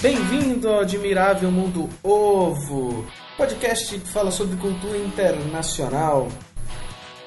[0.00, 3.04] Bem-vindo ao Admirável Mundo Ovo,
[3.36, 6.28] podcast que fala sobre cultura internacional.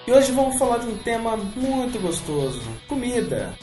[0.08, 3.54] E hoje vamos falar de um tema muito gostoso: comida.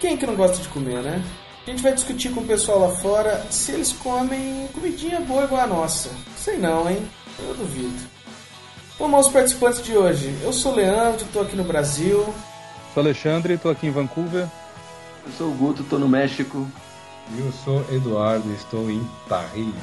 [0.00, 1.24] Quem que não gosta de comer, né?
[1.64, 5.60] A gente vai discutir com o pessoal lá fora se eles comem comidinha boa igual
[5.60, 6.10] a nossa.
[6.36, 7.08] Sei não, hein?
[7.38, 8.02] Eu duvido.
[8.98, 10.36] Vamos aos participantes de hoje.
[10.42, 12.34] Eu sou o Leandro, estou aqui no Brasil.
[12.92, 14.48] Sou Alexandre, estou aqui em Vancouver.
[15.24, 16.66] Eu sou o Guto, estou no México.
[17.30, 19.74] E eu sou Eduardo, estou em Paris.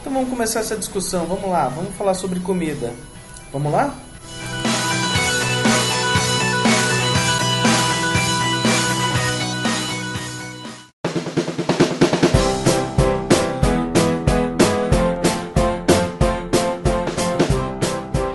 [0.00, 1.26] Então vamos começar essa discussão.
[1.26, 2.92] Vamos lá, vamos falar sobre comida.
[3.52, 3.94] Vamos lá?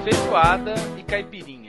[0.03, 1.66] Feijoada e caipirinha.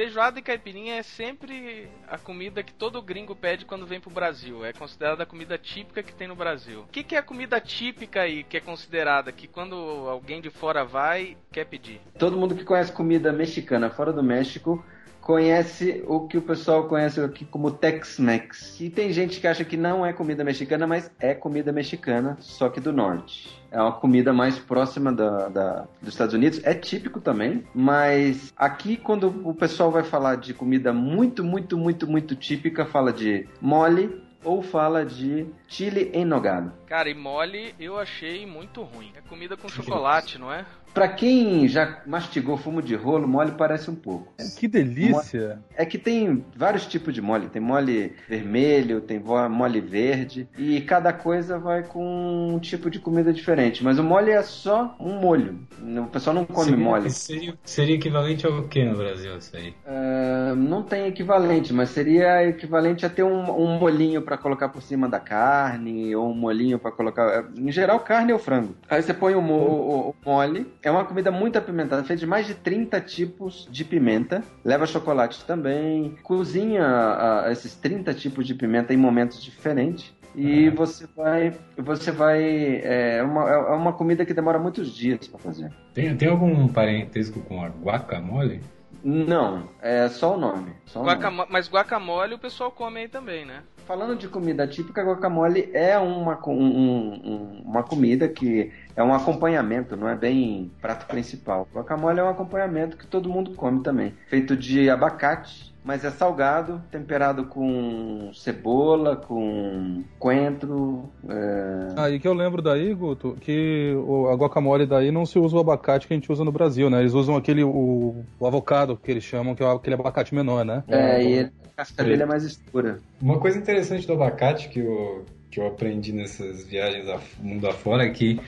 [0.00, 4.64] Feijoada e caipirinha é sempre a comida que todo gringo pede quando vem pro Brasil.
[4.64, 6.80] É considerada a comida típica que tem no Brasil.
[6.80, 9.76] O que, que é a comida típica aí que é considerada que quando
[10.08, 12.00] alguém de fora vai quer pedir?
[12.18, 14.82] Todo mundo que conhece comida mexicana fora do México
[15.30, 18.80] conhece o que o pessoal conhece aqui como Tex-Mex.
[18.80, 22.68] E tem gente que acha que não é comida mexicana, mas é comida mexicana, só
[22.68, 23.48] que do norte.
[23.70, 26.60] É uma comida mais próxima da, da, dos Estados Unidos.
[26.64, 32.08] É típico também, mas aqui quando o pessoal vai falar de comida muito, muito, muito,
[32.08, 36.72] muito típica, fala de mole, ou fala de chile em nogada.
[36.86, 39.12] Cara, e mole eu achei muito ruim.
[39.14, 40.64] É comida com chocolate, não é?
[40.92, 44.32] Pra quem já mastigou fumo de rolo, mole parece um pouco.
[44.58, 45.60] Que delícia!
[45.76, 47.48] É que tem vários tipos de mole.
[47.48, 50.48] Tem mole vermelho, tem mole verde.
[50.58, 53.84] E cada coisa vai com um tipo de comida diferente.
[53.84, 55.60] Mas o mole é só um molho.
[55.80, 57.10] O pessoal não come seria, mole.
[57.10, 59.74] Seria, seria, equivalente ao que no Brasil isso aí?
[59.86, 64.82] Uh, não tem equivalente, mas seria equivalente a ter um, um molhinho para colocar por
[64.82, 67.48] cima da carne, ou um molhinho para colocar.
[67.56, 68.74] Em geral, carne ou frango.
[68.88, 72.46] Aí você põe o, o, o mole é uma comida muito apimentada, feita de mais
[72.46, 74.42] de 30 tipos de pimenta.
[74.64, 76.16] Leva chocolate também.
[76.22, 80.12] Cozinha uh, esses 30 tipos de pimenta em momentos diferentes.
[80.34, 80.74] E uhum.
[80.74, 81.52] você vai.
[81.76, 82.80] Você vai.
[82.84, 85.72] É uma, é uma comida que demora muitos dias para fazer.
[85.92, 88.60] Tem, tem algum parentesco com a guacamole?
[89.02, 90.72] Não, é só o nome.
[90.86, 91.48] Só o Guacamo nome.
[91.50, 93.62] Mas guacamole o pessoal come aí também, né?
[93.86, 99.96] Falando de comida típica, guacamole é uma, um, um, uma comida que é um acompanhamento,
[99.96, 101.66] não é bem prato principal.
[101.74, 104.14] Guacamole é um acompanhamento que todo mundo come também.
[104.28, 111.10] Feito de abacate, mas é salgado, temperado com cebola, com coentro.
[111.28, 111.88] É...
[111.96, 113.92] Ah, e que eu lembro daí, Guto, que
[114.30, 117.00] a guacamole daí não se usa o abacate que a gente usa no Brasil, né?
[117.00, 120.84] Eles usam aquele, o, o avocado que eles chamam, que é aquele abacate menor, né?
[120.86, 123.00] É, e a casca dele é mais escura.
[123.20, 128.04] Uma coisa interessante do abacate que eu, que eu aprendi nessas viagens ao mundo afora
[128.04, 128.40] é que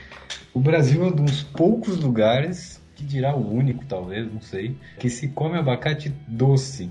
[0.53, 5.09] o Brasil é um dos poucos lugares, que dirá o único talvez, não sei, que
[5.09, 6.89] se come abacate doce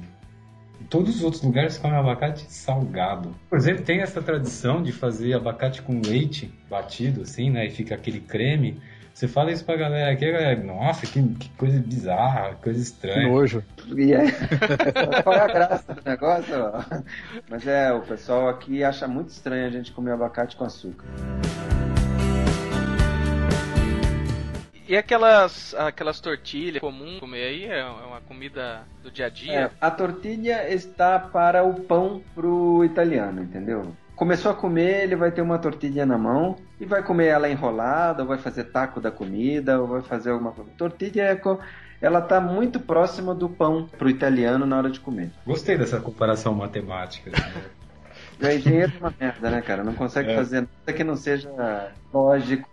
[0.93, 3.35] todos os outros lugares comem abacate salgado.
[3.49, 7.67] Por exemplo, tem essa tradição de fazer abacate com leite batido, assim, né?
[7.67, 8.79] E fica aquele creme.
[9.15, 13.27] Você fala isso pra galera aqui, a galera, nossa, que, que coisa bizarra, coisa estranha.
[13.27, 13.65] Que nojo.
[13.97, 14.27] E é,
[15.25, 16.55] qual é a graça do negócio?
[17.49, 21.07] Mas é, o pessoal aqui acha muito estranho a gente comer abacate com açúcar.
[24.89, 27.65] E aquelas, aquelas tortilhas comum comer aí?
[27.67, 29.53] É uma comida do dia a dia?
[29.53, 33.95] É, a tortilha está para o pão pro italiano, entendeu?
[34.17, 38.23] Começou a comer, ele vai ter uma tortilha na mão e vai comer ela enrolada,
[38.23, 40.71] ou vai fazer taco da comida, ou vai fazer alguma coisa.
[40.77, 41.41] Tortilha é
[42.01, 45.31] ela está muito próxima do pão pro italiano na hora de comer.
[45.47, 47.31] Gostei dessa comparação matemática.
[48.43, 49.85] O engenheiro é uma merda, né, cara?
[49.85, 50.35] Não consegue é.
[50.35, 51.49] fazer nada que não seja
[52.13, 52.69] lógico,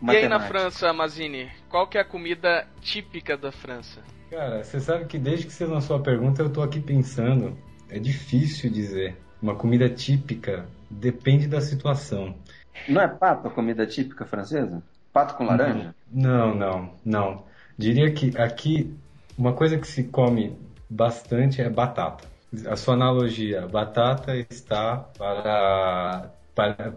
[0.00, 0.12] matemático.
[0.12, 4.00] E aí na França, Mazini, qual que é a comida típica da França?
[4.30, 7.56] Cara, você sabe que desde que você lançou a pergunta eu tô aqui pensando.
[7.88, 9.16] É difícil dizer.
[9.42, 12.34] Uma comida típica depende da situação.
[12.88, 14.82] Não é pato a comida típica francesa?
[15.12, 15.94] Pato com laranja?
[16.10, 17.44] Não, não, não.
[17.76, 18.94] Diria que aqui
[19.36, 20.56] uma coisa que se come
[20.88, 22.28] bastante é batata
[22.68, 26.30] a sua analogia, batata está para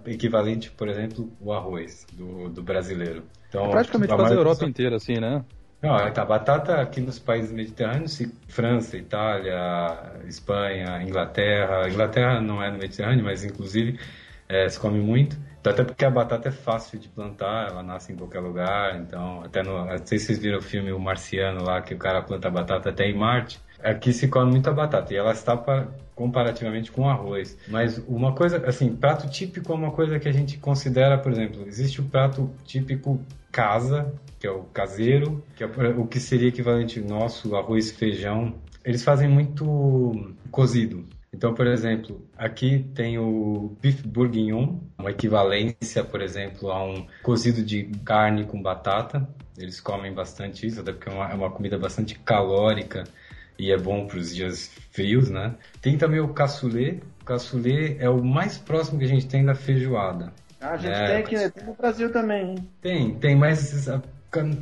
[0.05, 3.23] equivalente, por exemplo, o arroz do, do brasileiro.
[3.49, 5.43] Então, é praticamente quase a Europa inteira, assim, né?
[5.81, 11.89] Não, a tá, batata aqui nos países mediterrâneos, França, Itália, Espanha, Inglaterra.
[11.89, 13.99] Inglaterra não é no Mediterrâneo, mas inclusive
[14.47, 15.37] é, se come muito.
[15.59, 18.95] Então, até porque a batata é fácil de plantar, ela nasce em qualquer lugar.
[18.97, 21.97] Então, até no, não sei se vocês viram o filme O Marciano lá, que o
[21.97, 25.87] cara planta batata até em Marte Aqui se come muita batata e ela está para,
[26.15, 27.57] comparativamente com arroz.
[27.67, 31.67] Mas uma coisa, assim, prato típico é uma coisa que a gente considera, por exemplo,
[31.67, 33.19] existe o prato típico
[33.51, 38.55] casa, que é o caseiro, que é o que seria equivalente nosso arroz feijão.
[38.83, 41.05] Eles fazem muito cozido.
[41.33, 47.63] Então, por exemplo, aqui tem o beef bourguignon, uma equivalência, por exemplo, a um cozido
[47.63, 49.27] de carne com batata.
[49.57, 53.03] Eles comem bastante isso, até porque é uma, é uma comida bastante calórica
[53.57, 55.55] e é bom para os dias frios, né?
[55.81, 57.01] Tem também o cassoulet.
[57.21, 60.33] O cassoulet é o mais próximo que a gente tem da feijoada.
[60.59, 62.51] Ah, a gente É, tem aqui, mas- tem no Brasil também.
[62.51, 62.69] hein?
[62.81, 64.01] Tem, tem, mas a-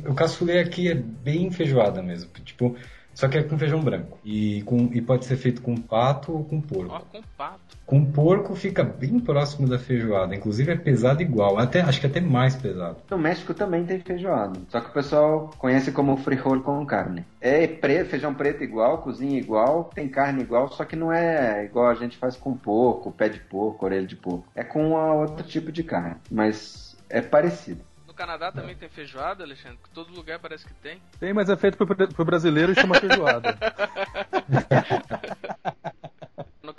[0.08, 2.30] o cassoulet aqui é bem feijoada mesmo.
[2.44, 2.76] Tipo,
[3.14, 4.18] só que é com feijão branco.
[4.24, 6.94] E, com, e pode ser feito com pato ou com porco.
[6.94, 7.76] Ó, com pato.
[7.84, 10.34] Com porco fica bem próximo da feijoada.
[10.34, 11.58] Inclusive é pesado igual.
[11.58, 12.96] Até, acho que até mais pesado.
[13.10, 14.58] No México também tem feijoada.
[14.68, 17.24] Só que o pessoal conhece como frijol com carne.
[17.40, 21.88] É preto, feijão preto igual, cozinha igual, tem carne igual, só que não é igual
[21.88, 24.46] a gente faz com porco, pé de porco, orelha de porco.
[24.54, 27.82] É com outro tipo de carne, mas é parecido.
[28.12, 29.78] No Canadá também tem feijoada, Alexandre?
[29.94, 31.00] Todo lugar parece que tem.
[31.18, 33.56] Tem, mas é feito pro, pro brasileiro e chama feijoada.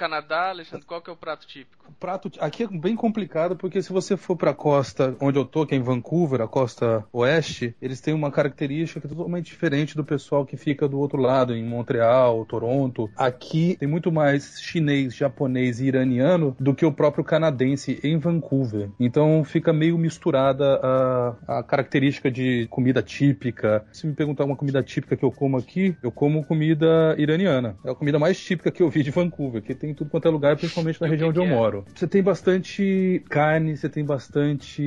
[0.04, 1.86] Canadá, Alexandre, qual que é o prato típico?
[1.88, 5.66] O prato aqui é bem complicado porque se você for pra costa onde eu tô,
[5.66, 9.96] que é em Vancouver, a costa oeste, eles têm uma característica que é totalmente diferente
[9.96, 13.10] do pessoal que fica do outro lado, em Montreal, Toronto.
[13.16, 18.90] Aqui tem muito mais chinês, japonês e iraniano do que o próprio canadense em Vancouver.
[19.00, 23.86] Então fica meio misturada a, a característica de comida típica.
[23.94, 27.78] Se me perguntar uma comida típica que eu como aqui, eu como comida iraniana.
[27.86, 30.32] É a comida mais típica que eu vi de Vancouver, que tem tudo quanto é
[30.32, 31.50] lugar, principalmente na região onde eu é?
[31.50, 31.86] moro.
[31.94, 34.82] Você tem bastante carne, você tem bastante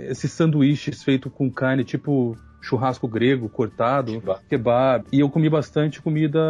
[0.00, 4.40] esses sanduíches feitos com carne, tipo churrasco grego cortado, Kebab.
[4.48, 5.04] kebab.
[5.12, 6.40] E eu comi bastante comida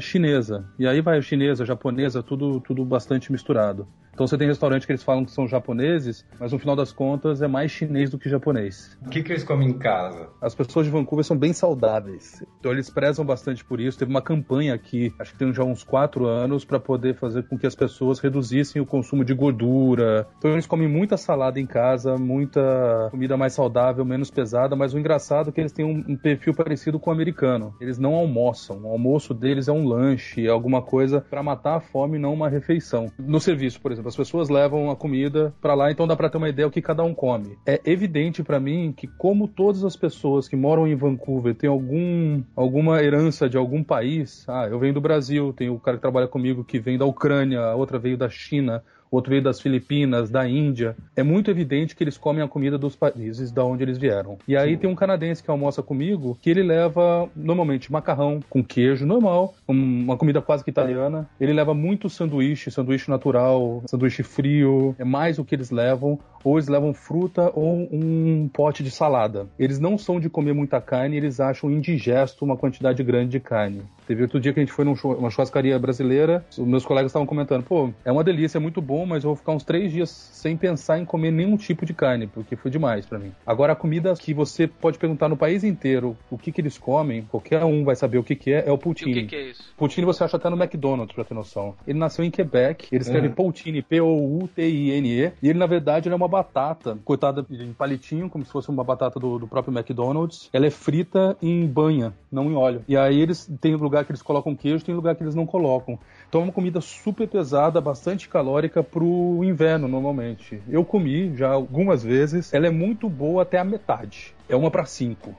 [0.00, 0.64] chinesa.
[0.78, 3.86] E aí vai chinesa, japonesa, tudo, tudo bastante misturado.
[4.18, 7.40] Então você tem restaurante que eles falam que são japoneses, mas no final das contas
[7.40, 8.98] é mais chinês do que japonês.
[9.06, 10.28] O que, que eles comem em casa?
[10.42, 12.44] As pessoas de Vancouver são bem saudáveis.
[12.58, 13.96] Então eles prezam bastante por isso.
[13.96, 17.56] Teve uma campanha aqui, acho que tem já uns quatro anos, para poder fazer com
[17.56, 20.26] que as pessoas reduzissem o consumo de gordura.
[20.36, 24.98] Então eles comem muita salada em casa, muita comida mais saudável, menos pesada, mas o
[24.98, 27.72] engraçado é que eles têm um, um perfil parecido com o americano.
[27.80, 28.80] Eles não almoçam.
[28.82, 32.48] O almoço deles é um lanche, é alguma coisa para matar a fome, não uma
[32.48, 33.12] refeição.
[33.16, 36.38] No serviço, por exemplo, as pessoas levam a comida para lá, então dá para ter
[36.38, 37.56] uma ideia do que cada um come.
[37.66, 42.42] É evidente para mim que como todas as pessoas que moram em Vancouver têm algum
[42.56, 46.26] alguma herança de algum país, ah, eu venho do Brasil, tem o cara que trabalha
[46.26, 50.48] comigo que vem da Ucrânia, a outra veio da China, outro veio das Filipinas, da
[50.48, 50.96] Índia.
[51.16, 54.38] É muito evidente que eles comem a comida dos países da onde eles vieram.
[54.46, 59.06] E aí tem um canadense que almoça comigo que ele leva normalmente macarrão com queijo
[59.06, 61.28] normal, um- uma comida quase que italiana.
[61.40, 66.18] Ele leva muito sanduíche, sanduíche natural, sanduíche frio, é mais o que eles levam.
[66.44, 69.48] Ou eles levam fruta ou um pote de salada.
[69.58, 73.82] Eles não são de comer muita carne, eles acham indigesto uma quantidade grande de carne.
[74.06, 77.62] Teve outro dia que a gente foi numa churrascaria brasileira, os meus colegas estavam comentando,
[77.62, 80.56] pô, é uma delícia, é muito bom, mas eu vou ficar uns três dias sem
[80.56, 83.32] pensar em comer nenhum tipo de carne, porque foi demais pra mim.
[83.46, 87.22] Agora, a comida que você pode perguntar no país inteiro o que que eles comem,
[87.22, 89.12] qualquer um vai saber o que que é, é o E o poutine.
[89.12, 89.62] que, que é isso?
[89.76, 91.74] Poutine você acha até no McDonald's, pra ter noção.
[91.86, 93.34] Ele nasceu em Quebec, ele escreve Uhum.
[93.34, 98.52] Poutine, P-O-U-T-I-N-E, e ele, na verdade, ele é uma batata cortada em palitinho, como se
[98.52, 100.48] fosse uma batata do, do próprio McDonald's.
[100.52, 102.84] Ela é frita em banha, não em óleo.
[102.86, 105.98] E aí eles tem lugar que eles colocam queijo, tem lugar que eles não colocam.
[106.28, 110.62] Então é uma comida super pesada, bastante calórica pro inverno, normalmente.
[110.68, 114.34] Eu comi já algumas vezes, ela é muito boa até a metade.
[114.48, 115.34] É uma pra cinco.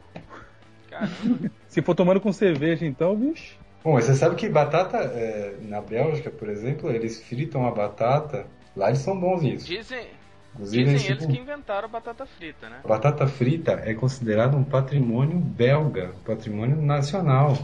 [0.90, 1.52] Caramba.
[1.68, 3.54] Se for tomando com cerveja, então, vixe.
[3.84, 8.46] Bom, mas você sabe que batata, é, na Bélgica, por exemplo, eles fritam a batata.
[8.76, 9.66] Lá eles são bons nisso.
[9.66, 10.08] Dizem,
[10.54, 12.80] Inclusive, dizem eles, eles que inventaram a batata frita, né?
[12.84, 17.58] A batata frita é considerada um patrimônio belga, um patrimônio nacional.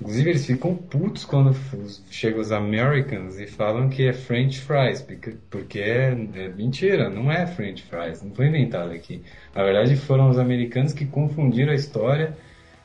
[0.00, 1.54] Inclusive, eles ficam putos quando
[2.10, 7.30] chegam os Americans e falam que é French fries, porque, porque é, é mentira, não
[7.30, 9.22] é French fries, não foi inventado aqui.
[9.54, 12.34] Na verdade, foram os americanos que confundiram a história,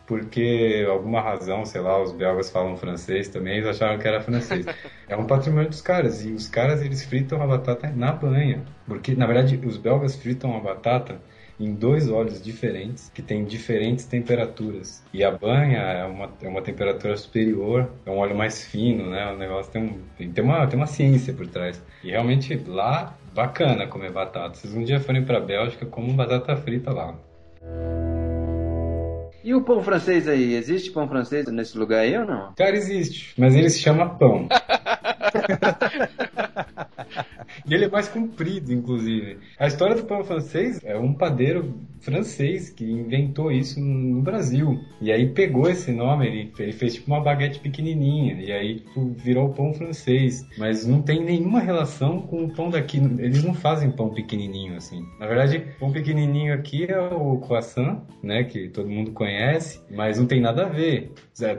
[0.07, 4.65] porque alguma razão, sei lá, os belgas falam francês também, eles acharam que era francês.
[5.07, 9.13] É um patrimônio dos caras, e os caras eles fritam a batata na banha, porque
[9.13, 11.21] na verdade os belgas fritam a batata
[11.59, 15.03] em dois óleos diferentes, que têm diferentes temperaturas.
[15.13, 19.31] E a banha é uma, é uma temperatura superior, é um óleo mais fino, né?
[19.31, 21.81] O negócio tem, um, tem, tem uma, tem uma ciência por trás.
[22.03, 24.55] E realmente lá, bacana comer batata.
[24.55, 27.15] Se vocês um dia forem pra Bélgica, comam batata frita lá.
[29.45, 30.55] E o pão francês aí?
[30.55, 32.51] Existe pão francês nesse lugar aí ou não?
[32.55, 34.49] Cara, existe, mas ele se chama pão.
[37.63, 39.37] e ele é mais comprido, inclusive.
[39.59, 44.79] A história do pão francês é um padeiro francês que inventou isso no Brasil.
[45.01, 48.35] E aí pegou esse nome, ele, ele fez tipo uma baguete pequenininha.
[48.35, 50.47] E aí tipo, virou o pão francês.
[50.57, 52.97] Mas não tem nenhuma relação com o pão daqui.
[53.17, 55.03] Eles não fazem pão pequenininho assim.
[55.19, 58.43] Na verdade, pão pequenininho aqui é o croissant, né?
[58.43, 59.81] Que todo mundo conhece.
[59.89, 61.11] Mas não tem nada a ver.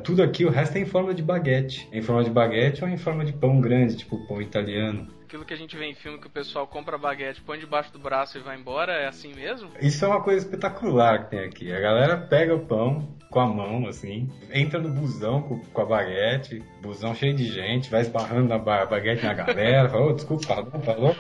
[0.04, 1.88] Tudo aqui, o resto é em forma de baguete.
[1.90, 5.44] É em forma de baguete ou em forma de pão grande, tipo pão italiano aquilo
[5.44, 8.38] que a gente vê em filme que o pessoal compra baguete, põe debaixo do braço
[8.38, 9.70] e vai embora, é assim mesmo?
[9.80, 11.72] Isso é uma coisa espetacular que tem aqui.
[11.72, 15.84] A galera pega o pão com a mão, assim, entra no busão com, com a
[15.84, 20.80] baguete, busão cheio de gente, vai esbarrando na baguete na galera, fala, oh, desculpa, falou,
[20.80, 21.16] falou.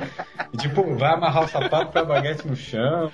[0.52, 3.10] E tipo, vai amarrar o sapato com a baguete no chão.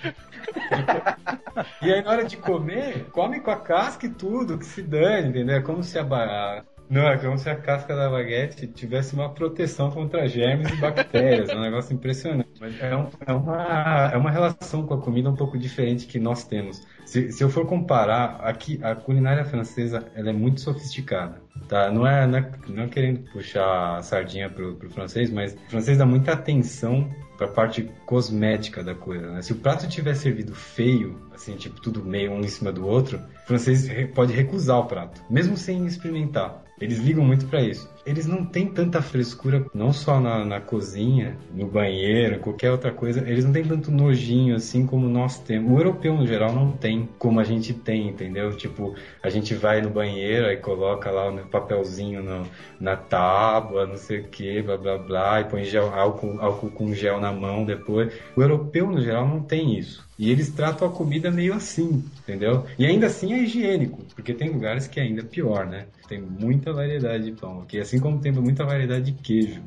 [1.82, 5.30] e aí na hora de comer, come com a casca e tudo, que se dane,
[5.30, 5.56] entendeu?
[5.56, 9.90] É como se a, não, é como se a casca da baguete tivesse uma proteção
[9.90, 11.48] contra germes e bactérias.
[11.48, 12.50] é um negócio impressionante.
[12.82, 16.44] É, um, é, uma, é uma relação com a comida um pouco diferente que nós
[16.44, 16.86] temos.
[17.06, 21.40] Se, se eu for comparar, aqui a culinária francesa ela é muito sofisticada.
[21.66, 21.90] Tá?
[21.90, 25.70] Não, é, não, é, não é querendo puxar a sardinha pro, pro francês, mas o
[25.70, 29.30] francês dá muita atenção para a parte cosmética da coisa.
[29.30, 29.40] Né?
[29.42, 33.18] Se o prato tiver servido feio, assim, tipo tudo meio um em cima do outro,
[33.18, 36.61] o francês pode recusar o prato, mesmo sem experimentar.
[36.82, 37.88] Eles ligam muito para isso.
[38.04, 43.20] Eles não têm tanta frescura, não só na, na, cozinha, no banheiro, qualquer outra coisa.
[43.20, 45.70] Eles não têm tanto nojinho assim como nós temos.
[45.70, 48.56] O europeu, no geral, não tem como a gente tem, entendeu?
[48.56, 52.46] Tipo, a gente vai no banheiro e coloca lá o papelzinho no,
[52.80, 56.92] na tábua, não sei o que, blá blá blá, e põe gel, álcool, álcool com
[56.92, 58.12] gel na mão depois.
[58.36, 60.04] O europeu, no geral, não tem isso.
[60.18, 62.64] E eles tratam a comida meio assim, entendeu?
[62.78, 65.86] E ainda assim é higiênico, porque tem lugares que é ainda pior, né?
[66.08, 69.62] Tem muita variedade de pão aqui, assim como tem muita variedade de queijo.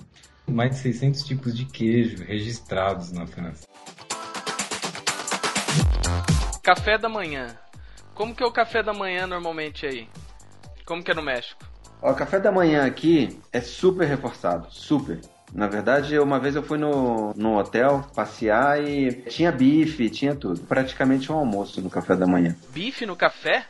[0.47, 3.67] Mais de 600 tipos de queijo registrados na França.
[6.61, 7.55] Café da manhã.
[8.13, 10.07] Como que é o café da manhã normalmente aí?
[10.85, 11.63] Como que é no México?
[12.01, 15.19] O café da manhã aqui é super reforçado, super.
[15.53, 20.61] Na verdade, uma vez eu fui no, no hotel passear e tinha bife, tinha tudo.
[20.61, 22.55] Praticamente um almoço no café da manhã.
[22.69, 23.65] Bife no café?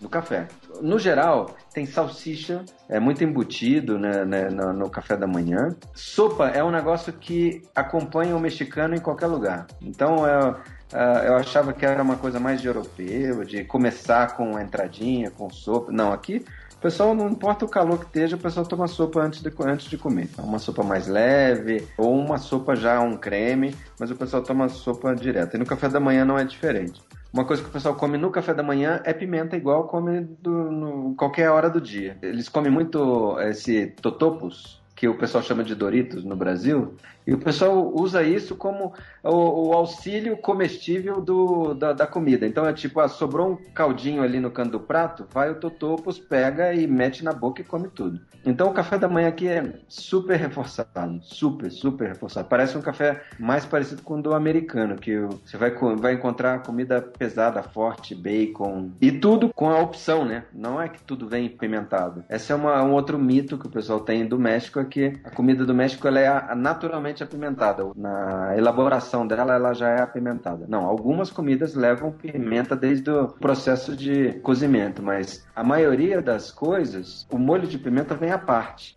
[0.00, 0.46] No café.
[0.80, 5.74] No geral, tem salsicha, é muito embutido né, né, no, no, café da manhã.
[5.92, 9.66] Sopa é um negócio que acompanha o mexicano em qualquer lugar.
[9.82, 10.54] Então, é,
[10.92, 15.50] é, eu achava que era uma coisa mais de europeu, de começar com entradinha, com
[15.50, 15.90] sopa.
[15.90, 16.44] Não, aqui
[16.78, 19.90] o pessoal, não importa o calor que esteja, o pessoal toma sopa antes de, antes
[19.90, 20.28] de comer.
[20.32, 24.68] Então, uma sopa mais leve, ou uma sopa já um creme, mas o pessoal toma
[24.68, 25.56] sopa direto.
[25.56, 27.02] E no café da manhã não é diferente.
[27.32, 30.50] Uma coisa que o pessoal come no café da manhã é pimenta, igual come do,
[30.50, 32.16] no, qualquer hora do dia.
[32.22, 37.38] Eles comem muito esse totopos, que o pessoal chama de Doritos no Brasil, e o
[37.38, 42.44] pessoal usa isso como o, o auxílio comestível do, da, da, comida.
[42.46, 46.18] Então é tipo, ah, sobrou um caldinho ali no canto do prato, vai o Totopos,
[46.18, 48.18] pega e mete na boca e come tudo.
[48.44, 52.48] Então o café da manhã aqui é super reforçado, super, super reforçado.
[52.48, 57.02] Parece um café mais parecido com o do americano, que você vai, vai encontrar comida
[57.02, 60.44] pesada, forte, bacon, e tudo com a opção, né?
[60.52, 62.24] Não é que tudo vem pimentado.
[62.30, 65.30] Esse é uma, um outro mito que o pessoal tem do México, é que a
[65.30, 67.84] comida do México ela é naturalmente apimentada.
[67.94, 70.66] Na elaboração dela, ela já é apimentada.
[70.66, 77.26] Não, algumas comidas levam pimenta desde o processo de cozimento, mas a maioria das coisas,
[77.30, 78.96] o molho de pimenta vem à parte.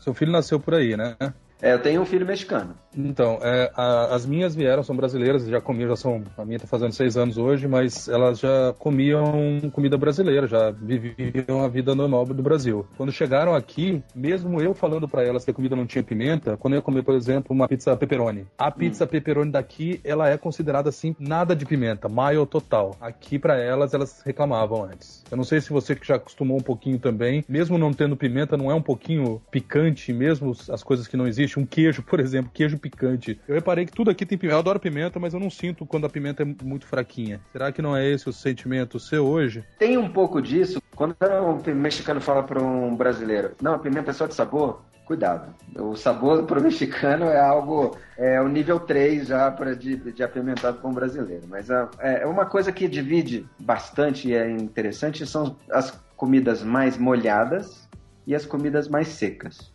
[0.00, 1.16] Seu filho nasceu por aí, né?
[1.60, 2.76] É, eu tenho um filho mexicano.
[2.96, 6.22] Então, é, a, as minhas vieram, são brasileiras, já comiam, já são.
[6.36, 11.62] A minha tá fazendo seis anos hoje, mas elas já comiam comida brasileira, já viviam
[11.62, 12.86] a vida normal do Brasil.
[12.96, 16.74] Quando chegaram aqui, mesmo eu falando para elas que a comida não tinha pimenta, quando
[16.74, 18.46] eu ia comer, por exemplo, uma pizza pepperoni.
[18.58, 19.08] A pizza hum.
[19.08, 22.96] pepperoni daqui, ela é considerada assim, nada de pimenta, maio total.
[23.00, 25.24] Aqui para elas, elas reclamavam antes.
[25.30, 28.56] Eu não sei se você que já acostumou um pouquinho também, mesmo não tendo pimenta,
[28.56, 32.18] não é um pouquinho picante, mesmo as coisas que não existem existe um queijo, por
[32.20, 33.40] exemplo, queijo picante.
[33.46, 34.56] Eu reparei que tudo aqui tem pimenta.
[34.56, 37.40] Eu adoro pimenta, mas eu não sinto quando a pimenta é muito fraquinha.
[37.52, 39.64] Será que não é esse o sentimento seu hoje?
[39.78, 40.82] Tem um pouco disso.
[40.94, 45.54] Quando um mexicano fala para um brasileiro, não, a pimenta é só de sabor, cuidado.
[45.78, 50.22] O sabor para o mexicano é algo, é o nível 3 já para de, de
[50.22, 51.44] apimentado para um brasileiro.
[51.48, 51.88] Mas é,
[52.22, 57.88] é uma coisa que divide bastante e é interessante são as comidas mais molhadas
[58.26, 59.72] e as comidas mais secas.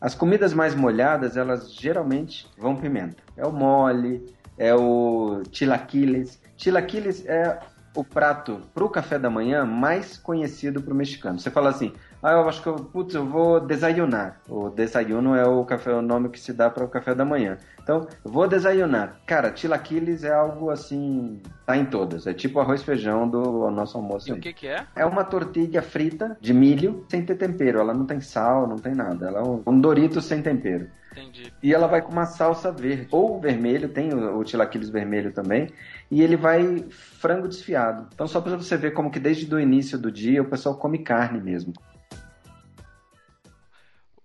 [0.00, 3.16] As comidas mais molhadas, elas geralmente vão pimenta.
[3.36, 6.40] É o mole, é o chilaquiles.
[6.56, 7.58] Chilaquiles é
[7.94, 11.38] o prato pro café da manhã mais conhecido pro mexicano.
[11.38, 11.92] Você fala assim,
[12.22, 14.40] ah, eu acho que eu, putz, eu vou desayunar.
[14.48, 17.56] O desayuno é o café, o nome que se dá para o café da manhã.
[17.82, 19.20] Então, vou desayunar.
[19.26, 22.26] Cara, tilaquiles é algo assim, tá em todas.
[22.26, 24.28] É tipo arroz feijão do nosso almoço.
[24.28, 24.38] E aí.
[24.38, 24.84] o que que é?
[24.96, 27.78] É uma tortilha frita de milho sem ter tempero.
[27.78, 29.28] Ela não tem sal, não tem nada.
[29.28, 30.88] Ela é um, um Dorito sem tempero.
[31.18, 31.52] Entendi.
[31.62, 33.08] E ela vai com uma salsa verde.
[33.10, 35.70] Ou vermelho, tem o, o tilaquiles vermelho também.
[36.10, 38.08] E ele vai frango desfiado.
[38.14, 40.98] Então só para você ver como que desde o início do dia o pessoal come
[40.98, 41.72] carne mesmo.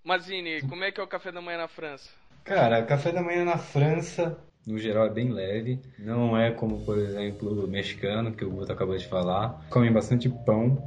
[0.04, 2.10] Mazini, como é que é o café da manhã na França?
[2.44, 5.80] Cara, café da manhã na França, no geral, é bem leve.
[5.98, 9.66] Não é como, por exemplo, o mexicano, que o Guto acabou de falar.
[9.70, 10.78] Comem bastante pão,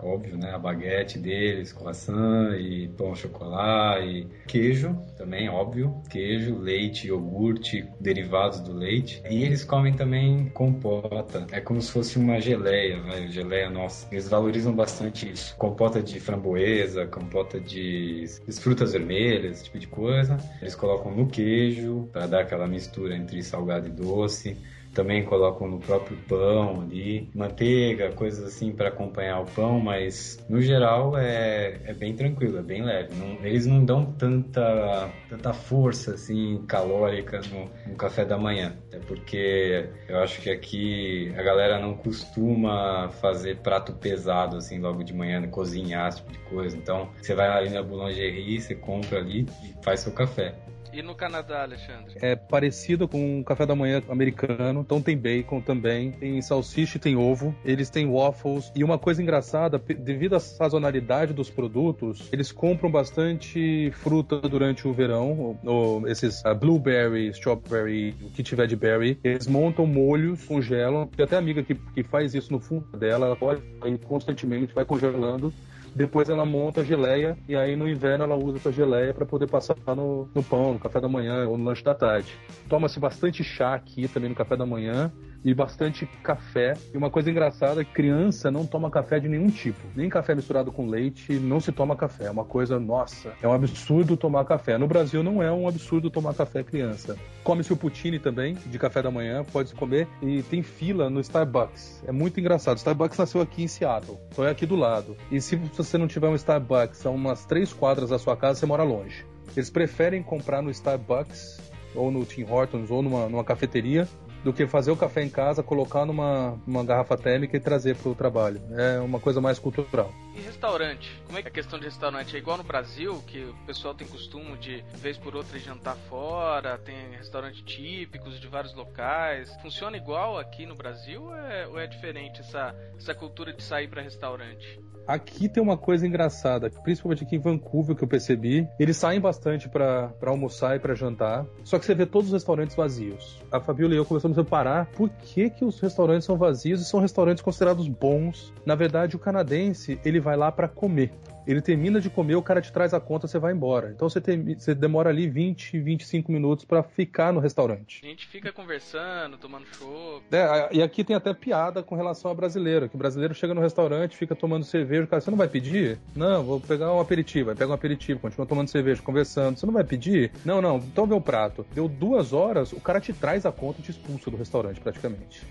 [0.00, 0.52] óbvio, né?
[0.52, 6.02] A baguete deles, croissant e pão chocolate e queijo também, óbvio.
[6.10, 9.22] Queijo, leite, iogurte, derivados do leite.
[9.30, 11.46] E eles comem também compota.
[11.52, 13.28] É como se fosse uma geleia, né?
[13.28, 14.06] Geleia nossa.
[14.10, 15.56] Eles valorizam bastante isso.
[15.56, 18.26] Compota de framboesa, compota de
[18.60, 20.36] frutas vermelhas, esse tipo de coisa.
[20.60, 24.56] Eles colocam no queijo para dar aquela mistura entre salgado e doce
[24.92, 30.60] também colocam no próprio pão ali, manteiga, coisas assim para acompanhar o pão, mas no
[30.60, 33.14] geral é, é bem tranquilo, é bem leve.
[33.14, 38.98] Não, eles não dão tanta, tanta força assim calórica no, no café da manhã, é
[38.98, 45.14] porque eu acho que aqui a galera não costuma fazer prato pesado assim logo de
[45.14, 46.76] manhã, cozinhar esse tipo de coisa.
[46.76, 50.54] Então você vai ali na boulangerie, você compra ali e faz seu café.
[50.92, 52.16] E no Canadá, Alexandre?
[52.20, 57.00] É parecido com o café da manhã americano, então tem bacon também, tem salsicha e
[57.00, 58.70] tem ovo, eles têm waffles.
[58.74, 64.92] E uma coisa engraçada, devido à sazonalidade dos produtos, eles compram bastante fruta durante o
[64.92, 69.18] verão, ou, esses ah, blueberry, strawberry, o que tiver de berry.
[69.24, 71.06] Eles montam molhos, congelam.
[71.06, 73.62] Tem até amiga que, que faz isso no fundo dela, ela pode
[74.04, 75.52] constantemente, vai congelando.
[75.94, 79.46] Depois ela monta a geleia e aí no inverno ela usa essa geleia para poder
[79.46, 82.34] passar no, no pão, no café da manhã ou no lanche da tarde.
[82.68, 85.12] Toma-se bastante chá aqui também no café da manhã
[85.44, 86.74] e bastante café.
[86.92, 89.80] E uma coisa engraçada, criança não toma café de nenhum tipo.
[89.94, 92.26] Nem café misturado com leite, não se toma café.
[92.26, 94.78] É uma coisa, nossa, é um absurdo tomar café.
[94.78, 97.16] No Brasil não é um absurdo tomar café criança.
[97.42, 100.08] Come-se o poutine também, de café da manhã, pode-se comer.
[100.22, 102.02] E tem fila no Starbucks.
[102.06, 102.76] É muito engraçado.
[102.76, 104.18] O Starbucks nasceu aqui em Seattle.
[104.28, 105.16] Então é aqui do lado.
[105.30, 108.66] E se você não tiver um Starbucks a umas três quadras da sua casa, você
[108.66, 109.24] mora longe.
[109.56, 111.60] Eles preferem comprar no Starbucks,
[111.94, 114.08] ou no Tim Hortons, ou numa, numa cafeteria,
[114.44, 118.10] do que fazer o café em casa, colocar numa, numa garrafa térmica e trazer para
[118.10, 118.60] o trabalho.
[118.72, 120.10] É uma coisa mais cultural.
[120.34, 121.20] E restaurante?
[121.26, 122.34] Como é que é a questão de restaurante?
[122.34, 126.78] É igual no Brasil, que o pessoal tem costume de, vez por outra, jantar fora,
[126.78, 129.54] tem restaurantes típicos de vários locais.
[129.60, 133.88] Funciona igual aqui no Brasil ou é, ou é diferente essa, essa cultura de sair
[133.88, 134.80] para restaurante?
[135.06, 138.68] Aqui tem uma coisa engraçada, principalmente aqui em Vancouver, que eu percebi.
[138.78, 142.76] Eles saem bastante para almoçar e para jantar, só que você vê todos os restaurantes
[142.76, 143.42] vazios.
[143.50, 146.84] A Fabiola e eu começamos a parar por que, que os restaurantes são vazios e
[146.84, 148.52] são restaurantes considerados bons.
[148.64, 151.12] Na verdade, o canadense, ele vai lá para comer.
[151.46, 153.92] Ele termina de comer, o cara te traz a conta, você vai embora.
[153.94, 158.00] Então você, tem, você demora ali 20, 25 minutos para ficar no restaurante.
[158.04, 160.24] A gente fica conversando, tomando chopp.
[160.30, 163.60] É, e aqui tem até piada com relação a brasileiro, que o brasileiro chega no
[163.60, 165.98] restaurante, fica tomando cerveja, o cara, você não vai pedir?
[166.14, 169.72] Não, vou pegar um aperitivo, aí pega um aperitivo, continua tomando cerveja, conversando, você não
[169.72, 170.30] vai pedir?
[170.44, 171.66] Não, não, então vê o prato.
[171.74, 175.42] Deu duas horas, o cara te traz a conta e te expulsa do restaurante, praticamente.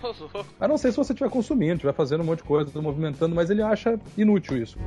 [0.60, 3.50] A não ser se você estiver consumindo, estiver fazendo um monte de coisa, movimentando, mas
[3.50, 4.78] ele acha inútil isso.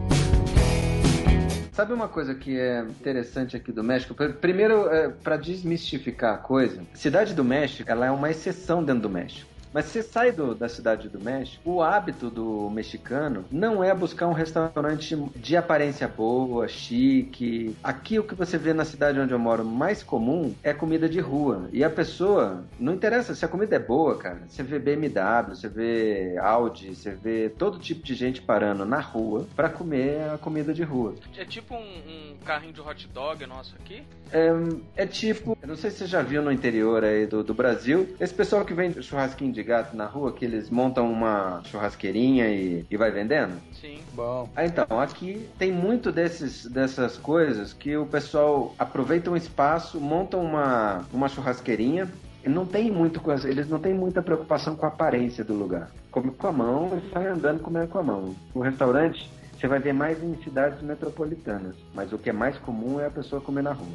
[1.74, 4.14] Sabe uma coisa que é interessante aqui do México?
[4.14, 9.02] Pr- Primeiro, é, para desmistificar a coisa, Cidade do México, ela é uma exceção dentro
[9.02, 9.50] do México.
[9.74, 14.28] Mas você sai do- da cidade do México, o hábito do mexicano não é buscar
[14.28, 17.74] um restaurante de aparência boa, chique.
[17.82, 21.18] Aqui o que você vê na cidade onde eu moro mais comum é comida de
[21.18, 21.68] rua.
[21.72, 24.42] E a pessoa, não interessa se a comida é boa, cara.
[24.46, 29.44] Você vê BMW, você vê Audi, você vê todo tipo de gente parando na rua
[29.56, 31.16] para comer a comida de rua.
[31.36, 34.04] É tipo um, um carrinho de hot dog nosso aqui?
[34.30, 34.50] É,
[34.96, 38.32] é tipo, não sei se você já viu no interior aí do, do Brasil, esse
[38.32, 42.96] pessoal que vende churrasquinho de gato na rua, que eles montam uma churrasqueirinha e, e
[42.96, 43.60] vai vendendo.
[43.72, 44.00] Sim.
[44.12, 44.48] Bom.
[44.54, 50.36] Ah, então, aqui tem muito desses, dessas coisas que o pessoal aproveita um espaço, monta
[50.36, 52.08] uma, uma churrasqueirinha,
[52.44, 55.90] e não tem muito coisa, eles não têm muita preocupação com a aparência do lugar.
[56.10, 58.36] Come com a mão e sai andando comendo com a mão.
[58.52, 59.30] O restaurante
[59.64, 63.10] você vai ver mais em cidades metropolitanas, mas o que é mais comum é a
[63.10, 63.94] pessoa comer na rua.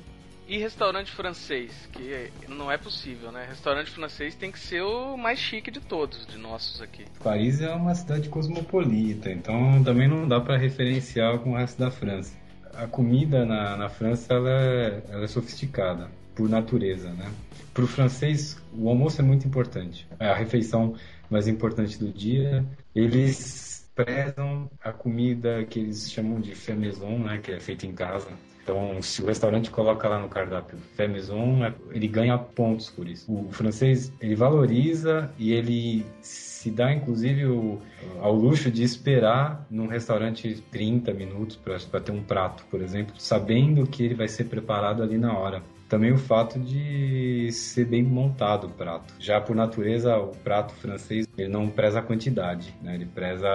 [0.49, 3.45] E restaurante francês, que não é possível, né?
[3.47, 7.05] Restaurante francês tem que ser o mais chique de todos, de nossos aqui.
[7.23, 11.91] Paris é uma cidade cosmopolita, então também não dá para referenciar com o resto da
[11.91, 12.35] França.
[12.73, 17.31] A comida na, na França ela é, ela é sofisticada por natureza, né?
[17.71, 20.07] Para o francês, o almoço é muito importante.
[20.19, 20.95] É a refeição
[21.29, 22.65] mais importante do dia.
[22.95, 23.68] Eles
[24.03, 27.39] prezam a comida que eles chamam de fait maison, né?
[27.39, 28.29] Que é feita em casa
[28.69, 33.07] então, se o restaurante coloca lá no cardápio Fé Maison, é, ele ganha pontos por
[33.07, 33.33] isso.
[33.33, 37.81] O francês, ele valoriza e ele se dá, inclusive, o,
[38.21, 43.88] ao luxo de esperar num restaurante 30 minutos para ter um prato, por exemplo, sabendo
[43.88, 45.63] que ele vai ser preparado ali na hora.
[45.89, 49.13] Também o fato de ser bem montado o prato.
[49.19, 52.93] Já por natureza, o prato francês ele não preza a quantidade, né?
[52.93, 53.49] ele preza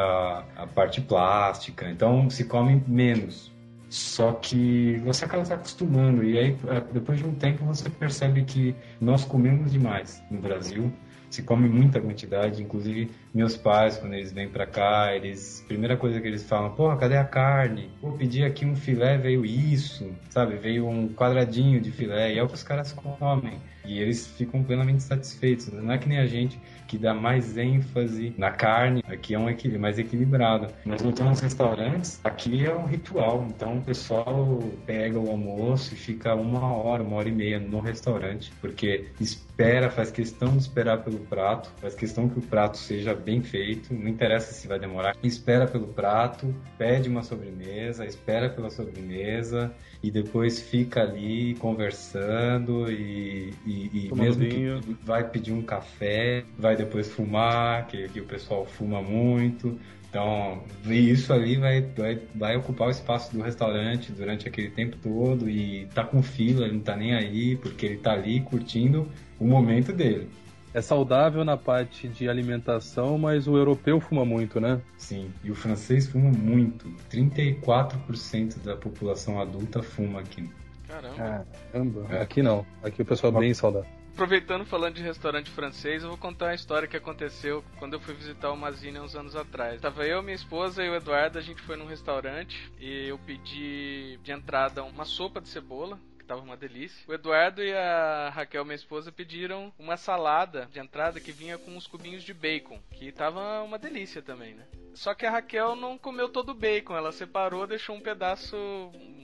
[0.56, 1.88] a parte plástica.
[1.88, 3.54] Então se come menos
[3.94, 8.42] só que você acaba se acostumando e aí é, depois de um tempo você percebe
[8.42, 10.92] que nós comemos demais no Brasil.
[11.34, 16.20] Se come muita quantidade, inclusive meus pais quando eles vêm para cá, eles primeira coisa
[16.20, 17.90] que eles falam, porra, cadê a carne?
[18.00, 20.54] Pô, pedi aqui um filé, veio isso, sabe?
[20.54, 23.58] Veio um quadradinho de filé e é o que os caras comem.
[23.84, 25.72] E eles ficam plenamente satisfeitos.
[25.72, 29.02] Não é que nem a gente que dá mais ênfase na carne.
[29.06, 30.68] Aqui é um equilíbrio mais equilibrado.
[30.86, 33.44] Nós voltamos nos restaurantes, aqui é um ritual.
[33.48, 37.80] Então o pessoal pega o almoço e fica uma hora, uma hora e meia no
[37.80, 39.06] restaurante, porque
[39.54, 43.94] espera, faz questão de esperar pelo prato, faz questão que o prato seja bem feito,
[43.94, 45.16] não interessa se vai demorar.
[45.22, 53.54] Espera pelo prato, pede uma sobremesa, espera pela sobremesa e depois fica ali conversando e,
[53.64, 58.66] e, e mesmo que vai pedir um café, vai depois fumar, que, que o pessoal
[58.66, 59.78] fuma muito.
[60.14, 65.50] Então, isso ali vai, vai, vai ocupar o espaço do restaurante durante aquele tempo todo
[65.50, 69.46] e tá com fila, ele não tá nem aí, porque ele tá ali curtindo o
[69.46, 70.28] momento dele.
[70.72, 74.80] É saudável na parte de alimentação, mas o europeu fuma muito, né?
[74.98, 76.88] Sim, e o francês fuma muito.
[77.12, 80.50] 34% da população adulta fuma aqui.
[80.88, 81.46] Caramba.
[81.72, 82.06] Caramba.
[82.10, 82.22] É.
[82.22, 82.66] Aqui não.
[82.82, 83.88] Aqui o pessoal é bem saudável.
[84.14, 88.14] Aproveitando falando de restaurante francês, eu vou contar uma história que aconteceu quando eu fui
[88.14, 89.80] visitar o Mazine uns anos atrás.
[89.80, 94.16] Tava eu, minha esposa e o Eduardo, a gente foi num restaurante e eu pedi
[94.22, 97.04] de entrada uma sopa de cebola, que tava uma delícia.
[97.06, 101.76] O Eduardo e a Raquel, minha esposa, pediram uma salada de entrada que vinha com
[101.76, 104.66] uns cubinhos de bacon, que tava uma delícia também, né?
[104.94, 108.56] Só que a Raquel não comeu todo o bacon, ela separou, deixou um pedaço,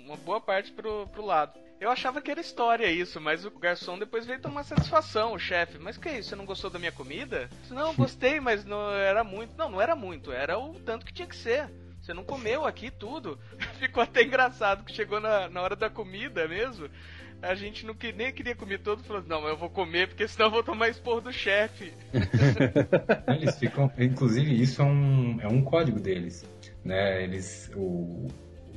[0.05, 1.59] uma boa parte pro, pro lado.
[1.81, 5.79] Eu achava que era história isso, mas o garçom depois veio tomar satisfação, o chefe.
[5.79, 6.29] Mas que isso?
[6.29, 7.49] Você não gostou da minha comida?
[7.71, 9.57] Não, gostei, mas não era muito.
[9.57, 11.71] Não, não era muito, era o tanto que tinha que ser.
[12.11, 13.39] Você não comeu aqui tudo.
[13.79, 16.89] Ficou até engraçado que chegou na, na hora da comida mesmo.
[17.41, 20.47] A gente não que, nem queria comer todo, falou: Não, eu vou comer porque senão
[20.47, 21.93] eu vou tomar expor do chefe.
[23.33, 23.91] Eles ficam.
[23.97, 26.45] Inclusive, isso é um, é um código deles.
[26.85, 27.23] Né?
[27.23, 27.71] Eles.
[27.77, 28.27] O,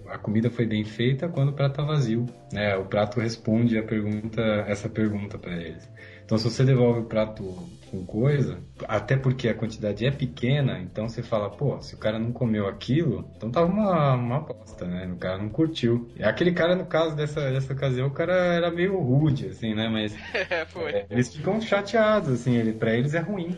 [0.07, 2.75] a comida foi bem feita quando o prato tá vazio, né?
[2.75, 5.89] O prato responde a pergunta, essa pergunta para eles.
[6.25, 7.43] Então, se você devolve o prato
[7.91, 8.57] com coisa,
[8.87, 12.67] até porque a quantidade é pequena, então você fala, pô, se o cara não comeu
[12.67, 15.05] aquilo, então tava uma, uma bosta, né?
[15.13, 16.09] O cara não curtiu.
[16.15, 19.87] E aquele cara, no caso dessa, dessa ocasião, o cara era meio rude, assim, né?
[19.89, 23.55] Mas é, é, eles ficam chateados, assim, ele, pra eles é ruim.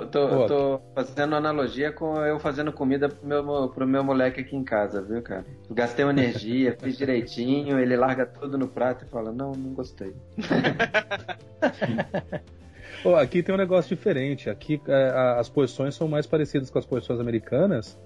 [0.00, 4.56] Tô, tô, tô, fazendo analogia com eu fazendo comida pro meu, pro meu moleque aqui
[4.56, 5.44] em casa, viu, cara?
[5.68, 9.74] Eu gastei uma energia, fiz direitinho, ele larga tudo no prato e fala, não, não
[9.74, 10.14] gostei.
[13.20, 14.48] aqui tem um negócio diferente.
[14.48, 17.98] Aqui é, as posições são mais parecidas com as posições americanas.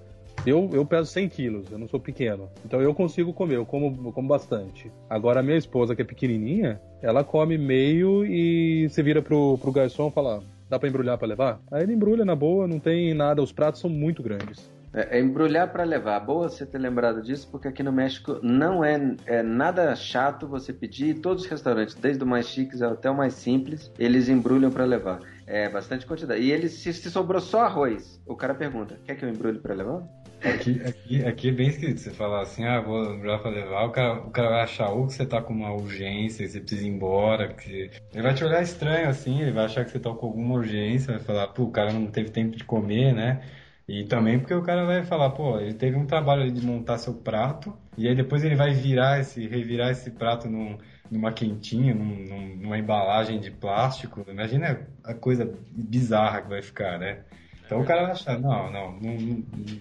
[0.44, 2.48] Eu, eu peso 100 quilos, eu não sou pequeno.
[2.64, 4.92] Então eu consigo comer, eu como, eu como bastante.
[5.08, 9.72] Agora a minha esposa, que é pequenininha, ela come meio e você vira pro, pro
[9.72, 11.60] garçom e fala: Dá pra embrulhar para levar?
[11.70, 14.70] Aí ele embrulha na boa, não tem nada, os pratos são muito grandes.
[14.92, 16.18] É, é embrulhar para levar.
[16.20, 20.72] Boa você ter lembrado disso, porque aqui no México não é, é nada chato você
[20.72, 21.20] pedir.
[21.20, 25.20] Todos os restaurantes, desde o mais chiques até o mais simples, eles embrulham para levar.
[25.46, 26.42] É bastante quantidade.
[26.42, 29.74] E eles, se, se sobrou só arroz, o cara pergunta: quer que eu embrulhe para
[29.74, 30.02] levar?
[30.42, 32.00] Aqui, aqui, aqui é bem escrito.
[32.00, 35.06] Você falar assim, ah, vou lembrar pra levar, o cara, o cara vai achar ou
[35.06, 38.44] que você tá com uma urgência, que você precisa ir embora, que ele vai te
[38.44, 41.64] olhar estranho assim, ele vai achar que você tá com alguma urgência, vai falar, pô,
[41.64, 43.42] o cara não teve tempo de comer, né?
[43.88, 47.14] E também porque o cara vai falar, pô, ele teve um trabalho de montar seu
[47.14, 50.76] prato, e aí depois ele vai virar esse, revirar esse prato num,
[51.10, 54.24] numa quentinha, num, numa embalagem de plástico.
[54.28, 57.22] Imagina a coisa bizarra que vai ficar, né?
[57.64, 59.16] Então o cara vai achar, não, não, não,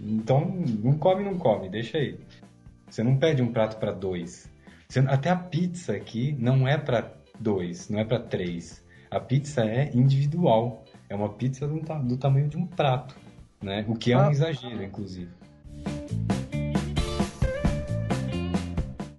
[0.04, 2.20] então não come, não come, deixa aí.
[2.90, 4.52] Você não pede um prato para dois.
[5.08, 8.84] Até a pizza aqui não é para dois, não é para três.
[9.10, 10.84] A pizza é individual.
[11.10, 13.16] É uma pizza do, do tamanho de um prato,
[13.62, 13.86] né?
[13.88, 14.32] O que é um ah.
[14.32, 15.32] exagero, inclusive.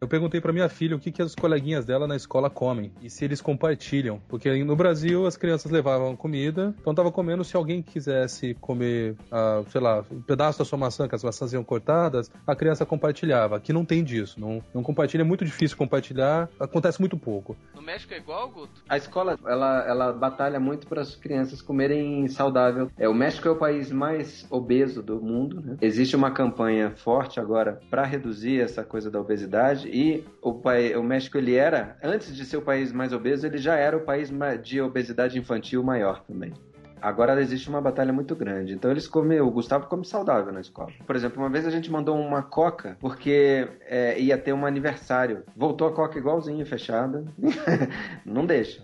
[0.00, 3.08] Eu perguntei para minha filha o que, que as coleguinhas dela na escola comem e
[3.08, 4.20] se eles compartilham.
[4.28, 9.62] Porque no Brasil as crianças levavam comida, então tava comendo se alguém quisesse comer, ah,
[9.68, 13.56] sei lá, um pedaço da sua maçã, que as maçãs iam cortadas, a criança compartilhava.
[13.56, 14.38] Aqui não tem disso.
[14.38, 17.56] Não, não compartilha, é muito difícil compartilhar, acontece muito pouco.
[17.74, 18.82] No México é igual, Guto?
[18.88, 22.90] A escola, ela, ela batalha muito para as crianças comerem saudável.
[22.98, 25.60] É, o México é o país mais obeso do mundo.
[25.60, 25.76] Né?
[25.80, 31.38] Existe uma campanha forte agora para reduzir essa coisa da obesidade e o, o México,
[31.38, 34.80] ele era, antes de ser o país mais obeso, ele já era o país de
[34.80, 36.52] obesidade infantil maior também.
[37.00, 38.72] Agora existe uma batalha muito grande.
[38.72, 40.90] Então eles comem, o Gustavo come saudável na escola.
[41.06, 45.44] Por exemplo, uma vez a gente mandou uma coca porque é, ia ter um aniversário.
[45.54, 47.24] Voltou a coca igualzinho, fechada.
[48.24, 48.82] Não deixa.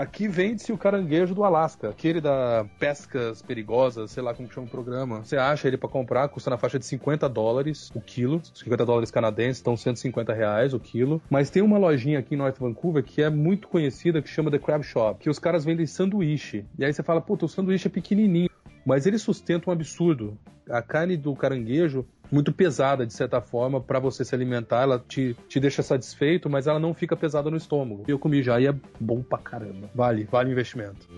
[0.00, 4.70] Aqui vende-se o caranguejo do Alasca, aquele da pescas perigosas, sei lá como chama o
[4.70, 5.22] programa.
[5.22, 9.10] Você acha ele para comprar, custa na faixa de 50 dólares o quilo, 50 dólares
[9.10, 11.20] canadenses, então 150 reais o quilo.
[11.28, 14.58] Mas tem uma lojinha aqui em North Vancouver que é muito conhecida, que chama The
[14.58, 16.64] Crab Shop, que os caras vendem sanduíche.
[16.78, 18.48] E aí você fala, puta, o sanduíche é pequenininho.
[18.86, 20.34] Mas ele sustenta um absurdo.
[20.70, 24.82] A carne do caranguejo muito pesada, de certa forma, para você se alimentar.
[24.82, 28.04] Ela te, te deixa satisfeito, mas ela não fica pesada no estômago.
[28.06, 29.90] Eu comi já e é bom pra caramba.
[29.94, 31.08] Vale, vale o investimento.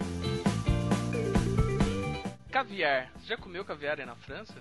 [2.51, 3.11] Caviar.
[3.19, 4.55] Você já comeu caviar aí na França?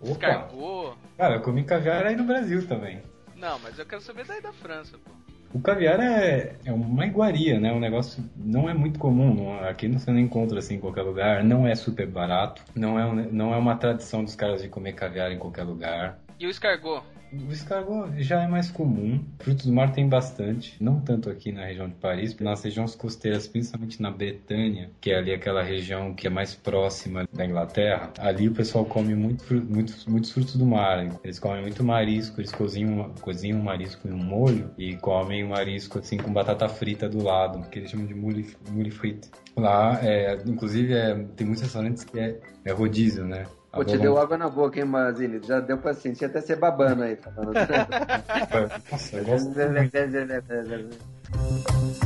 [0.00, 0.12] Opa.
[0.12, 0.96] Escargot?
[1.16, 3.02] Cara, eu comi caviar aí no Brasil também.
[3.36, 5.10] Não, mas eu quero saber daí da França, pô.
[5.52, 7.72] O caviar é, é uma iguaria, né?
[7.72, 9.34] Um negócio não é muito comum.
[9.34, 11.42] Não, aqui você não encontra assim em qualquer lugar.
[11.42, 12.62] Não é super barato.
[12.74, 16.18] Não é, não é uma tradição dos caras de comer caviar em qualquer lugar.
[16.38, 17.02] E o escargot?
[17.30, 19.22] O escargot já é mais comum.
[19.38, 20.82] Frutos do mar tem bastante.
[20.82, 25.18] Não tanto aqui na região de Paris, nas regiões costeiras, principalmente na Bretanha, que é
[25.18, 28.12] ali aquela região que é mais próxima da Inglaterra.
[28.18, 31.06] Ali o pessoal come muito, muitos, muitos frutos do mar.
[31.22, 35.98] Eles comem muito marisco, eles cozinham, cozinham marisco em um molho e comem o marisco
[35.98, 38.56] assim com batata frita do lado, que eles chamam de moules
[38.92, 39.30] frites.
[39.54, 43.46] Lá, é, inclusive, é, tem muitos restaurantes que é, é rodízio, né?
[43.72, 45.40] Pô, te deu água na boca, hein, Mazini?
[45.46, 47.16] Já deu pra sentir até ser babando aí.
[47.16, 47.52] Falando.
[48.90, 49.50] Nossa, eu gosto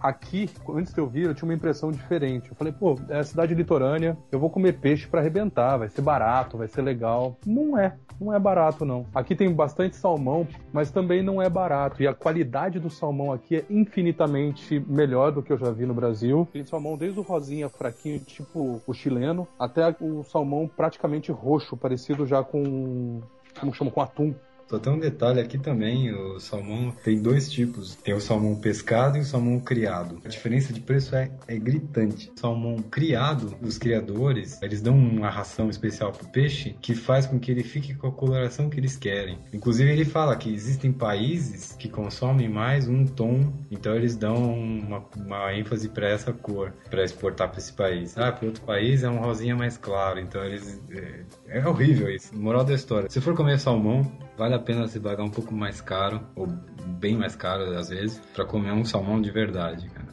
[0.00, 2.50] aqui, antes de eu vir, eu tinha uma impressão diferente.
[2.50, 6.56] Eu falei, pô, é cidade litorânea, eu vou comer peixe para arrebentar, vai ser barato,
[6.56, 7.36] vai ser legal.
[7.46, 9.06] Não é, não é barato não.
[9.14, 12.02] Aqui tem bastante salmão, mas também não é barato.
[12.02, 15.94] E a qualidade do salmão aqui é infinitamente melhor do que eu já vi no
[15.94, 16.48] Brasil.
[16.52, 22.26] Tem salmão desde o rosinha fraquinho, tipo o chileno, até o salmão praticamente roxo, parecido
[22.26, 23.20] já com
[23.58, 24.34] como chama, com atum.
[24.70, 27.96] Só tem um detalhe aqui também, o salmão tem dois tipos.
[27.96, 30.20] Tem o salmão pescado e o salmão criado.
[30.24, 32.30] A diferença de preço é, é gritante.
[32.36, 37.40] O salmão criado, os criadores, eles dão uma ração especial pro peixe que faz com
[37.40, 39.40] que ele fique com a coloração que eles querem.
[39.52, 45.04] Inclusive ele fala que existem países que consomem mais um tom, então eles dão uma,
[45.16, 48.16] uma ênfase para essa cor, para exportar para esse país.
[48.16, 50.80] Ah, para outro país é um rosinha mais claro, então eles...
[50.92, 52.36] É, é horrível isso.
[52.36, 53.10] Moral da história.
[53.10, 57.16] Se for comer salmão, vale a pena se pagar um pouco mais caro, ou bem
[57.16, 60.08] mais caro às vezes, para comer um salmão de verdade, cara.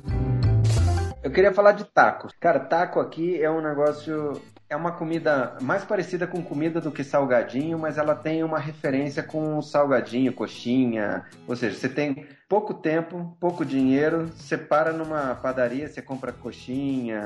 [1.23, 2.33] Eu queria falar de tacos.
[2.39, 7.03] Cara, taco aqui é um negócio é uma comida mais parecida com comida do que
[7.03, 11.25] salgadinho, mas ela tem uma referência com salgadinho, coxinha.
[11.47, 17.21] Ou seja, você tem pouco tempo, pouco dinheiro, você para numa padaria, você compra coxinha,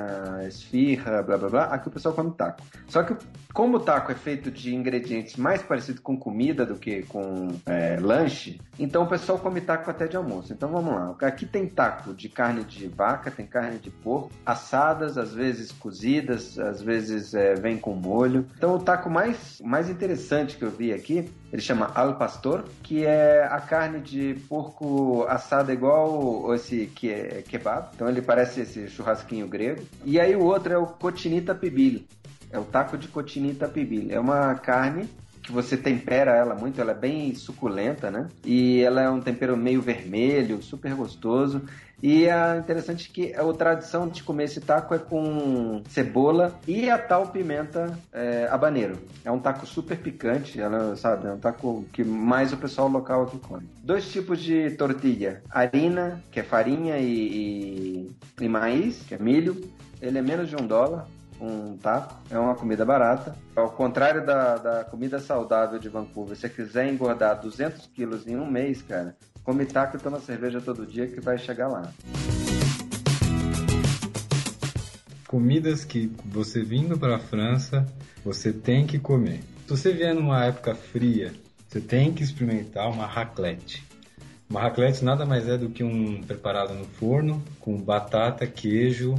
[0.47, 1.63] esfirra, blá blá blá.
[1.65, 2.61] Aqui o pessoal come taco.
[2.87, 3.15] Só que
[3.53, 7.97] como o taco é feito de ingredientes mais parecidos com comida do que com é,
[7.99, 10.53] lanche, então o pessoal come taco até de almoço.
[10.53, 11.15] Então vamos lá.
[11.21, 16.57] Aqui tem taco de carne de vaca, tem carne de porco, assadas, às vezes cozidas,
[16.57, 18.47] às vezes é, vem com molho.
[18.57, 23.05] Então o taco mais, mais interessante que eu vi aqui, ele chama al pastor, que
[23.05, 27.89] é a carne de porco assado igual esse que é kebab.
[27.95, 29.83] Então ele parece esse churrasquinho grego.
[30.05, 32.03] E aí o outro é o cotinita pibil.
[32.51, 34.07] É o taco de cotinita pibil.
[34.09, 35.07] É uma carne
[35.41, 38.27] que você tempera ela muito, ela é bem suculenta, né?
[38.45, 41.63] E ela é um tempero meio vermelho, super gostoso.
[42.01, 46.97] E é interessante que a tradição de comer esse taco é com cebola e a
[46.97, 48.97] tal pimenta é, habaneiro.
[49.23, 51.27] É um taco super picante, ela, sabe?
[51.27, 53.69] É um taco que mais o pessoal local aqui come.
[53.83, 59.69] Dois tipos de tortilha: harina, que é farinha, e, e, e que é milho.
[60.01, 61.05] Ele é menos de um dólar
[61.41, 63.35] um taco, é uma comida barata.
[63.55, 68.37] Ao contrário da, da comida saudável de Vancouver, se você quiser engordar 200 quilos em
[68.37, 71.91] um mês, cara, come taco e toma cerveja todo dia que vai chegar lá.
[75.27, 77.85] Comidas que você vindo para a França,
[78.23, 79.39] você tem que comer.
[79.65, 81.33] Se você vier numa época fria,
[81.67, 83.83] você tem que experimentar uma raclette.
[84.49, 89.15] Uma raclette nada mais é do que um preparado no forno com batata, queijo,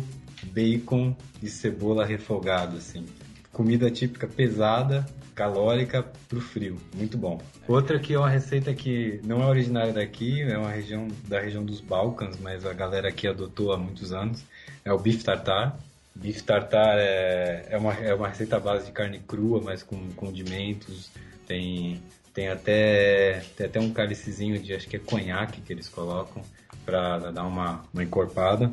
[0.52, 3.06] bacon e cebola refogado assim.
[3.50, 7.40] Comida típica pesada, calórica pro frio, muito bom.
[7.66, 11.64] Outra que é uma receita que não é originária daqui, é uma região da região
[11.64, 14.44] dos Balcãs, mas a galera aqui adotou há muitos anos,
[14.84, 15.78] é o bife tartar.
[16.14, 20.10] Bife tartar é, é, uma, é uma receita à base de carne crua, mas com
[20.12, 21.10] condimentos,
[21.46, 22.02] tem
[22.34, 26.42] tem até, tem até um cálicezinho de, acho que é conhaque que eles colocam
[26.84, 28.72] para dar uma, uma encorpada.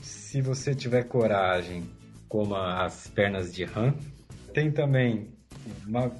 [0.00, 1.90] Se você tiver coragem,
[2.28, 3.92] coma as pernas de rã.
[4.54, 5.39] Tem também o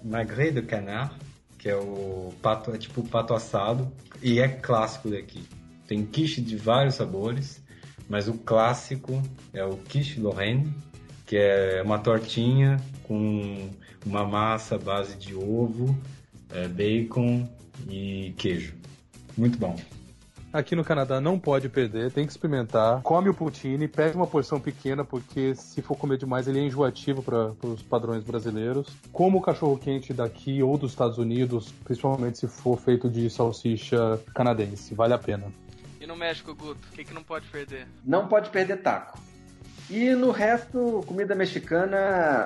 [0.05, 1.15] magret de canard,
[1.59, 3.91] que é o pato, é tipo pato assado,
[4.23, 5.43] e é clássico daqui.
[5.87, 7.63] Tem quiche de vários sabores,
[8.09, 9.23] mas o clássico
[9.53, 10.73] é o quiche Lorraine,
[11.27, 13.71] que é uma tortinha com
[14.05, 15.97] uma massa à base de ovo,
[16.51, 17.49] é, bacon
[17.89, 18.75] e queijo.
[19.37, 19.77] Muito bom.
[20.53, 23.03] Aqui no Canadá não pode perder, tem que experimentar.
[23.03, 27.23] Come o poutine, pede uma porção pequena, porque se for comer demais ele é enjoativo
[27.23, 28.89] para os padrões brasileiros.
[29.13, 34.21] Como o cachorro quente daqui ou dos Estados Unidos, principalmente se for feito de salsicha
[34.35, 35.47] canadense, vale a pena.
[36.01, 37.87] E no México, Guto, o que, que não pode perder?
[38.05, 39.21] Não pode perder taco.
[39.89, 41.97] E no resto, comida mexicana,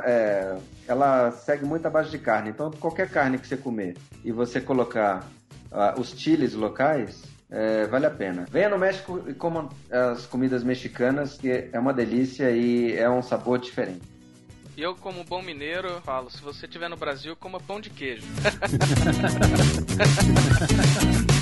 [0.04, 2.50] é, ela segue muito a base de carne.
[2.50, 5.26] Então, qualquer carne que você comer e você colocar
[5.70, 8.44] uh, os chiles locais, é, vale a pena.
[8.50, 9.68] Venha no México e coma
[10.12, 14.02] as comidas mexicanas, que é uma delícia e é um sabor diferente.
[14.76, 18.26] E eu, como bom mineiro, falo: se você estiver no Brasil, coma pão de queijo.